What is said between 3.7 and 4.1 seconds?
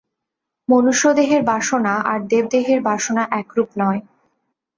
নয়।